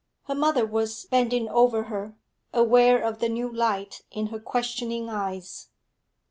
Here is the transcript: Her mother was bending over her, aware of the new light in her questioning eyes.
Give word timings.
Her 0.23 0.33
mother 0.33 0.65
was 0.65 1.05
bending 1.05 1.47
over 1.47 1.83
her, 1.83 2.15
aware 2.53 2.99
of 2.99 3.19
the 3.19 3.29
new 3.29 3.47
light 3.53 4.01
in 4.09 4.25
her 4.33 4.39
questioning 4.39 5.09
eyes. 5.11 5.67